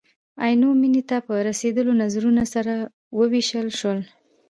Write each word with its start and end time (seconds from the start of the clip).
عینو 0.43 0.69
مینې 0.81 1.03
ته 1.09 1.17
په 1.25 1.33
رسېدلو 1.47 1.91
نظرونه 2.03 2.43
سره 2.53 2.73
ووېشل 3.19 3.67
شول. 3.79 3.99